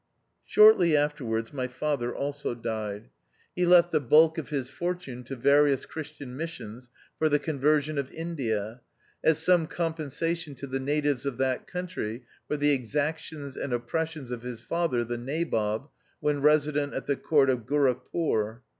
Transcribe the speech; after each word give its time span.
Shortly 0.43 0.97
afterwards 0.97 1.53
my 1.53 1.67
father 1.67 2.11
also 2.11 2.55
died. 2.55 3.11
THE 3.55 3.65
OUTCAST. 3.65 3.65
253 3.65 3.65
He 3.65 3.65
left 3.67 3.91
the 3.91 3.99
bulk 3.99 4.37
of 4.39 4.49
his 4.49 4.67
fortune 4.71 5.23
to 5.25 5.35
various 5.35 5.85
Christian 5.85 6.35
missions 6.35 6.89
for 7.19 7.29
the 7.29 7.37
conversion 7.37 7.99
of 7.99 8.09
India, 8.11 8.81
as 9.23 9.37
some 9.37 9.67
conmensation 9.67 10.55
to 10.55 10.65
the 10.65 10.79
natives 10.79 11.27
of 11.27 11.37
that 11.37 11.67
country 11.67 12.23
for 12.47 12.57
the 12.57 12.71
exactions 12.71 13.55
and 13.55 13.71
oppressions 13.73 14.31
of 14.31 14.41
his 14.41 14.59
father, 14.59 15.03
the 15.03 15.19
Nabob, 15.19 15.91
when 16.19 16.41
Eesident 16.41 16.95
at 16.95 17.05
the 17.05 17.15
court 17.15 17.51
of 17.51 17.67
Goruckpore. 17.67 18.61